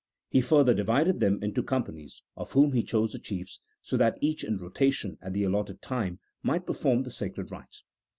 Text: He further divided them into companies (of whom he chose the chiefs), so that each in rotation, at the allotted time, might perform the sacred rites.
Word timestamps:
He 0.29 0.41
further 0.41 0.73
divided 0.73 1.19
them 1.19 1.37
into 1.43 1.61
companies 1.61 2.23
(of 2.35 2.53
whom 2.53 2.71
he 2.73 2.81
chose 2.81 3.11
the 3.11 3.19
chiefs), 3.19 3.59
so 3.83 3.97
that 3.97 4.17
each 4.19 4.43
in 4.43 4.57
rotation, 4.57 5.19
at 5.21 5.33
the 5.33 5.43
allotted 5.43 5.79
time, 5.79 6.17
might 6.41 6.65
perform 6.65 7.03
the 7.03 7.11
sacred 7.11 7.51
rites. 7.51 7.83